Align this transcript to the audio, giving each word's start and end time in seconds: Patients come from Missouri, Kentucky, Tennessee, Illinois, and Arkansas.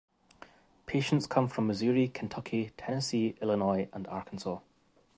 Patients 0.87 1.27
come 1.27 1.47
from 1.47 1.67
Missouri, 1.67 2.07
Kentucky, 2.07 2.71
Tennessee, 2.75 3.35
Illinois, 3.39 3.87
and 3.93 4.07
Arkansas. 4.07 4.57